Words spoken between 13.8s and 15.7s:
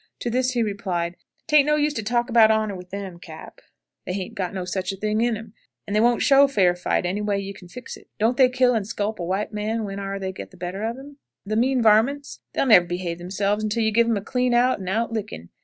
you give um a clean out and out licking.